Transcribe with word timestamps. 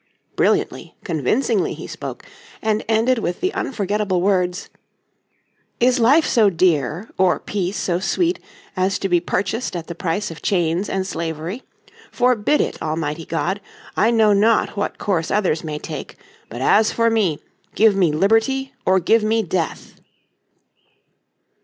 Brilliantly, 0.35 0.95
convincingly 1.03 1.75
he 1.75 1.85
spoke, 1.85 2.25
and 2.59 2.83
ended 2.89 3.19
with 3.19 3.39
the 3.39 3.53
unforgettable 3.53 4.19
words: 4.19 4.71
"Is 5.79 5.99
life 5.99 6.25
so 6.25 6.49
dear, 6.49 7.11
or 7.19 7.37
peace 7.39 7.77
so 7.77 7.99
sweet 7.99 8.39
as 8.75 8.97
to 8.97 9.07
be 9.07 9.19
purchased 9.19 9.75
at 9.75 9.85
the 9.85 9.93
price 9.93 10.31
of 10.31 10.41
chains 10.41 10.89
and 10.89 11.05
slavery! 11.05 11.61
Forbid 12.11 12.61
it, 12.61 12.81
Almighty 12.81 13.25
God! 13.25 13.61
I 13.95 14.09
know 14.09 14.33
not 14.33 14.75
what 14.75 14.97
course 14.97 15.29
others 15.29 15.63
may 15.63 15.77
take, 15.77 16.15
but 16.49 16.61
as 16.61 16.91
for 16.91 17.11
me, 17.11 17.37
give 17.75 17.95
me 17.95 18.11
liberty 18.11 18.73
or 18.87 18.99
give 18.99 19.21
me 19.23 19.43
death!" 19.43 20.01